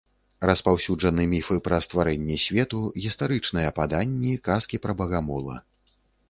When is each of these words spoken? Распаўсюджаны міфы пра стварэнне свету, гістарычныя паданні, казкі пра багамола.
Распаўсюджаны 0.49 1.25
міфы 1.33 1.57
пра 1.67 1.77
стварэнне 1.87 2.37
свету, 2.45 2.81
гістарычныя 3.03 3.69
паданні, 3.81 4.33
казкі 4.49 4.81
пра 4.87 4.93
багамола. 5.05 5.55